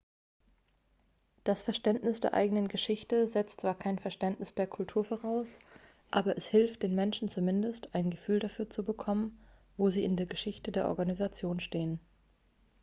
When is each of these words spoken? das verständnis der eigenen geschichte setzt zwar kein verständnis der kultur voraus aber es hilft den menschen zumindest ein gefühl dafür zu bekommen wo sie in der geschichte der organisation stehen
das 1.43 1.61
verständnis 1.61 2.19
der 2.21 2.33
eigenen 2.33 2.69
geschichte 2.69 3.27
setzt 3.27 3.61
zwar 3.61 3.77
kein 3.77 3.99
verständnis 3.99 4.55
der 4.55 4.65
kultur 4.65 5.05
voraus 5.05 5.45
aber 6.09 6.35
es 6.39 6.47
hilft 6.47 6.81
den 6.81 6.95
menschen 6.95 7.29
zumindest 7.29 7.93
ein 7.93 8.09
gefühl 8.09 8.39
dafür 8.39 8.67
zu 8.67 8.83
bekommen 8.83 9.37
wo 9.77 9.91
sie 9.91 10.03
in 10.03 10.15
der 10.17 10.25
geschichte 10.25 10.71
der 10.71 10.87
organisation 10.87 11.59
stehen 11.59 11.99